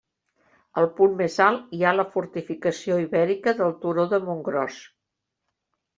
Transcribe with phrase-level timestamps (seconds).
[0.83, 4.85] Al punt més alt hi ha la fortificació ibèrica del turó de Montgròs.